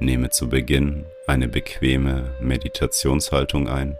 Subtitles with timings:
[0.00, 3.96] Nehme zu Beginn eine bequeme Meditationshaltung ein.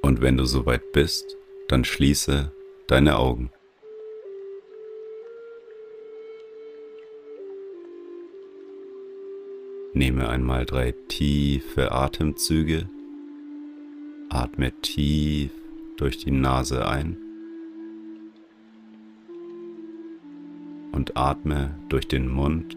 [0.00, 1.36] Und wenn du soweit bist,
[1.68, 2.50] dann schließe
[2.86, 3.50] deine Augen.
[9.92, 12.88] Nehme einmal drei tiefe Atemzüge.
[14.30, 15.50] Atme tief
[15.98, 17.18] durch die Nase ein
[20.92, 22.76] und atme durch den Mund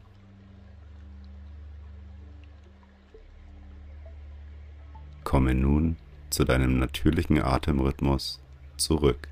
[5.31, 5.95] Komme nun
[6.29, 8.41] zu deinem natürlichen Atemrhythmus
[8.75, 9.29] zurück.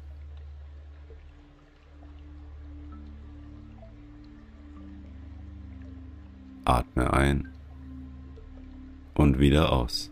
[6.63, 7.49] Atme ein
[9.13, 10.09] und wieder aus.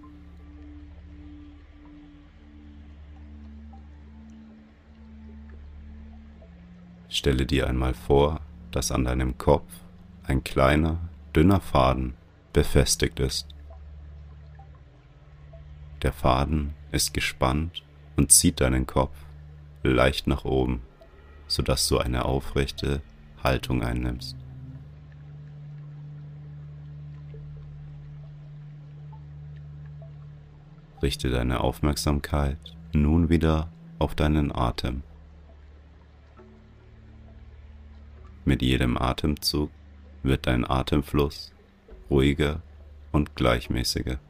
[7.08, 8.42] Stelle dir einmal vor,
[8.72, 9.72] dass an deinem Kopf
[10.24, 10.98] ein kleiner,
[11.34, 12.16] dünner Faden
[12.52, 13.57] befestigt ist.
[16.08, 17.84] Der Faden ist gespannt
[18.16, 19.14] und zieht deinen Kopf
[19.84, 20.82] leicht nach oben,
[21.48, 23.02] sodass du eine aufrechte
[23.44, 24.38] Haltung einnimmst.
[31.02, 32.58] Richte deine Aufmerksamkeit
[32.94, 33.70] nun wieder
[34.00, 35.04] auf deinen Atem.
[38.46, 39.72] Mit jedem Atemzug
[40.24, 41.52] wird dein Atemfluss
[42.10, 42.62] ruhiger
[43.12, 44.22] und gleichmäßiger.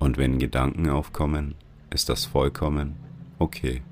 [0.00, 1.54] Und wenn Gedanken aufkommen,
[1.90, 2.96] ist das vollkommen
[3.38, 3.82] okay.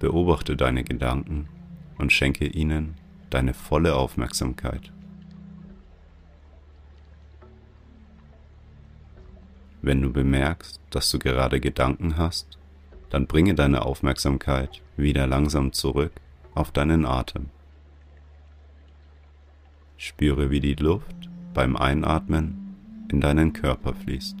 [0.00, 1.48] Beobachte deine Gedanken
[1.96, 2.96] und schenke ihnen
[3.30, 4.92] deine volle Aufmerksamkeit.
[9.80, 12.58] Wenn du bemerkst, dass du gerade Gedanken hast,
[13.10, 16.12] dann bringe deine Aufmerksamkeit wieder langsam zurück
[16.54, 17.46] auf deinen Atem.
[19.96, 22.76] Spüre, wie die Luft beim Einatmen
[23.08, 24.36] in deinen Körper fließt.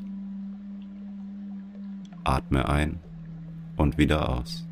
[2.24, 3.00] Atme ein
[3.76, 4.66] und wieder aus.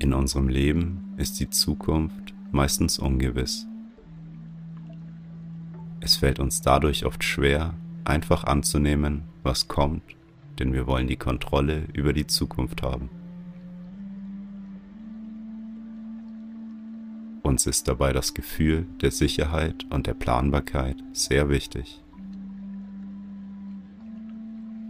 [0.00, 3.66] In unserem Leben ist die Zukunft meistens ungewiss.
[6.00, 10.02] Es fällt uns dadurch oft schwer, einfach anzunehmen, was kommt,
[10.58, 13.10] denn wir wollen die Kontrolle über die Zukunft haben.
[17.48, 22.02] Uns ist dabei das Gefühl der Sicherheit und der Planbarkeit sehr wichtig.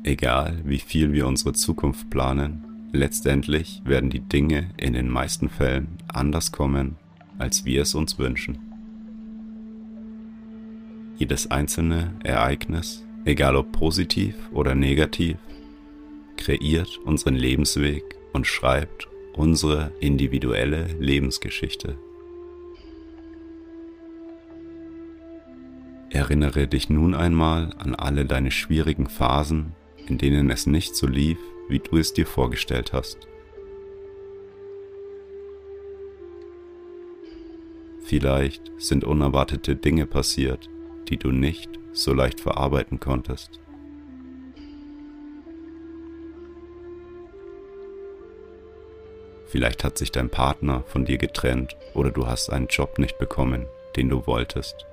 [0.03, 5.99] Egal wie viel wir unsere Zukunft planen, letztendlich werden die Dinge in den meisten Fällen
[6.09, 6.97] anders kommen,
[7.39, 8.59] als wir es uns wünschen.
[11.17, 15.37] Jedes einzelne Ereignis, egal ob positiv oder negativ,
[16.37, 18.03] kreiert unseren Lebensweg
[18.33, 21.97] und schreibt unsere individuelle Lebensgeschichte.
[26.19, 29.77] Erinnere dich nun einmal an alle deine schwierigen Phasen,
[30.09, 31.39] in denen es nicht so lief,
[31.69, 33.29] wie du es dir vorgestellt hast.
[38.01, 40.69] Vielleicht sind unerwartete Dinge passiert,
[41.09, 43.61] die du nicht so leicht verarbeiten konntest.
[49.47, 53.67] Vielleicht hat sich dein Partner von dir getrennt oder du hast einen Job nicht bekommen,
[53.95, 54.85] den du wolltest.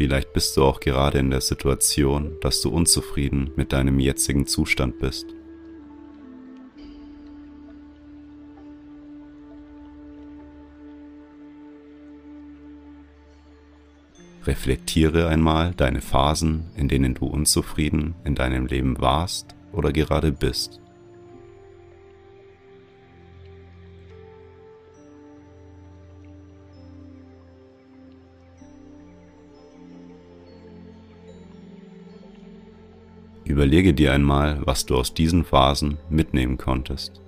[0.00, 4.98] Vielleicht bist du auch gerade in der Situation, dass du unzufrieden mit deinem jetzigen Zustand
[4.98, 5.26] bist.
[14.46, 20.80] Reflektiere einmal deine Phasen, in denen du unzufrieden in deinem Leben warst oder gerade bist.
[33.50, 37.20] Überlege dir einmal, was du aus diesen Phasen mitnehmen konntest.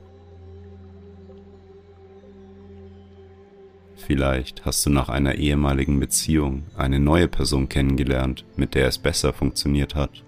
[3.97, 9.33] Vielleicht hast du nach einer ehemaligen Beziehung eine neue Person kennengelernt, mit der es besser
[9.33, 10.23] funktioniert hat.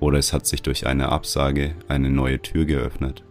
[0.00, 3.24] Oder es hat sich durch eine Absage eine neue Tür geöffnet.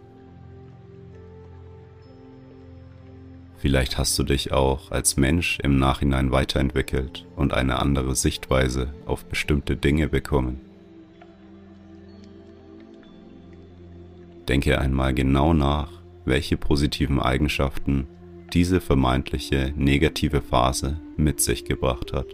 [3.57, 9.25] Vielleicht hast du dich auch als Mensch im Nachhinein weiterentwickelt und eine andere Sichtweise auf
[9.25, 10.72] bestimmte Dinge bekommen.
[14.47, 15.91] Denke einmal genau nach,
[16.25, 18.07] welche positiven Eigenschaften
[18.53, 22.27] diese vermeintliche negative Phase mit sich gebracht hat.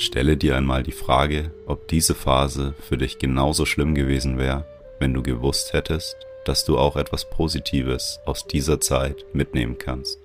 [0.00, 4.64] Stelle dir einmal die Frage, ob diese Phase für dich genauso schlimm gewesen wäre,
[4.98, 6.16] wenn du gewusst hättest,
[6.46, 10.18] dass du auch etwas Positives aus dieser Zeit mitnehmen kannst.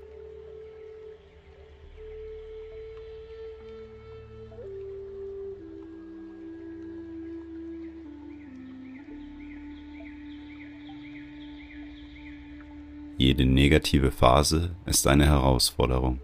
[13.18, 16.22] Jede negative Phase ist eine Herausforderung.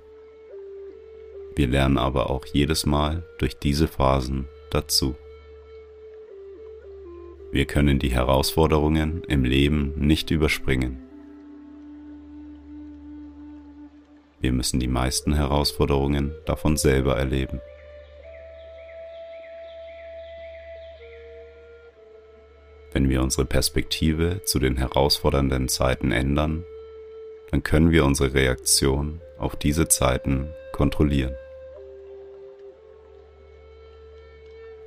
[1.55, 5.15] Wir lernen aber auch jedes Mal durch diese Phasen dazu.
[7.51, 10.97] Wir können die Herausforderungen im Leben nicht überspringen.
[14.39, 17.59] Wir müssen die meisten Herausforderungen davon selber erleben.
[22.93, 26.63] Wenn wir unsere Perspektive zu den herausfordernden Zeiten ändern,
[27.51, 31.35] dann können wir unsere Reaktion auf diese Zeiten kontrollieren.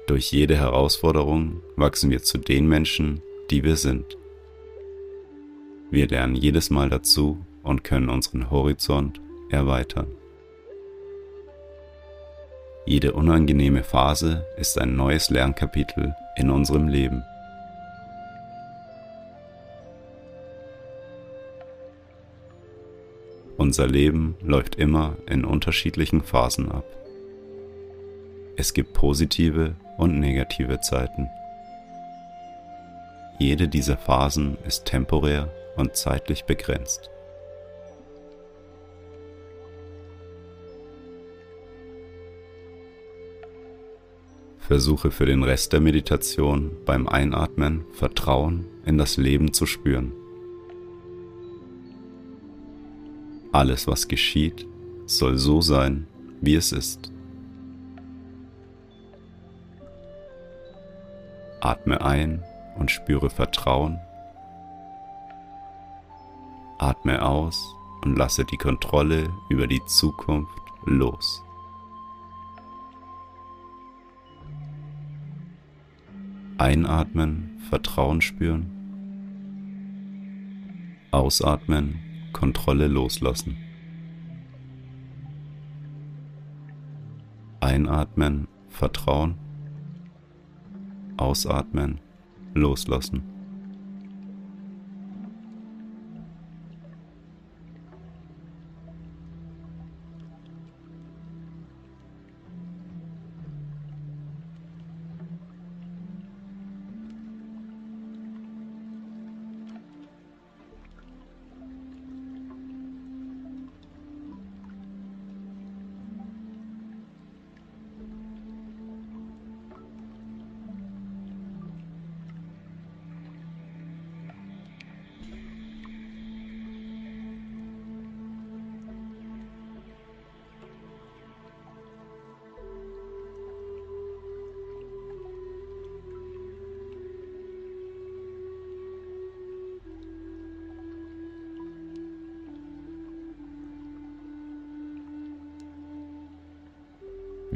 [0.07, 4.19] Durch jede Herausforderung wachsen wir zu den Menschen, die wir sind.
[5.91, 9.21] Wir lernen jedes Mal dazu und können unseren Horizont
[9.51, 10.09] erweitern.
[12.85, 17.23] Jede unangenehme Phase ist ein neues Lernkapitel in unserem Leben.
[23.57, 26.85] Unser Leben läuft immer in unterschiedlichen Phasen ab.
[28.57, 31.29] Es gibt positive und negative Zeiten.
[33.39, 37.11] Jede dieser Phasen ist temporär und zeitlich begrenzt.
[44.59, 50.13] Versuche für den Rest der Meditation beim Einatmen Vertrauen in das Leben zu spüren.
[53.53, 54.67] Alles, was geschieht,
[55.07, 56.07] soll so sein,
[56.41, 57.14] wie es ist.
[61.65, 62.43] Atme ein
[62.77, 63.99] und spüre Vertrauen.
[66.77, 71.43] Atme aus und lasse die Kontrolle über die Zukunft los.
[76.59, 78.71] Einatmen, Vertrauen spüren.
[81.13, 81.99] Ausatmen,
[82.35, 83.57] Kontrolle loslassen.
[87.61, 89.44] Einatmen, Vertrauen.
[91.17, 92.01] Ausatmen,
[92.55, 93.34] loslassen.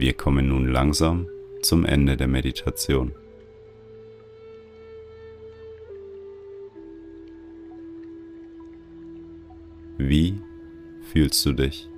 [0.01, 1.27] Wir kommen nun langsam
[1.61, 3.17] zum Ende der Meditation.
[9.97, 10.41] Wie
[11.11, 11.89] fühlst du dich?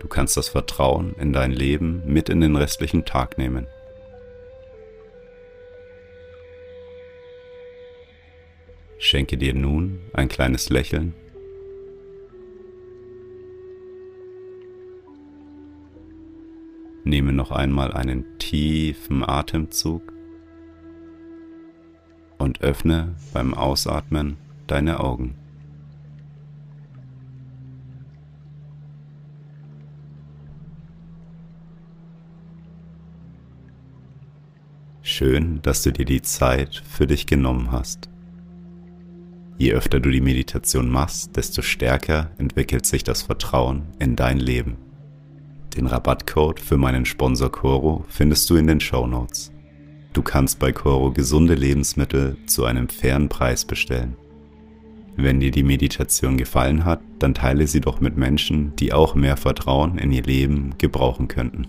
[0.00, 3.66] Du kannst das Vertrauen in dein Leben mit in den restlichen Tag nehmen.
[9.14, 11.14] Schenke dir nun ein kleines Lächeln.
[17.04, 20.12] Nehme noch einmal einen tiefen Atemzug
[22.38, 25.36] und öffne beim Ausatmen deine Augen.
[35.02, 38.08] Schön, dass du dir die Zeit für dich genommen hast.
[39.56, 44.76] Je öfter du die Meditation machst, desto stärker entwickelt sich das Vertrauen in dein Leben.
[45.76, 49.52] Den Rabattcode für meinen Sponsor Coro findest du in den Show Notes.
[50.12, 54.16] Du kannst bei Coro gesunde Lebensmittel zu einem fairen Preis bestellen.
[55.16, 59.36] Wenn dir die Meditation gefallen hat, dann teile sie doch mit Menschen, die auch mehr
[59.36, 61.68] Vertrauen in ihr Leben gebrauchen könnten.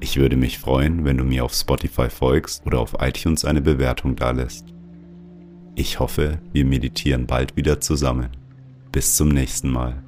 [0.00, 4.16] Ich würde mich freuen, wenn du mir auf Spotify folgst oder auf iTunes eine Bewertung
[4.16, 4.66] dalässt.
[5.74, 8.28] Ich hoffe, wir meditieren bald wieder zusammen.
[8.92, 10.02] Bis zum nächsten Mal.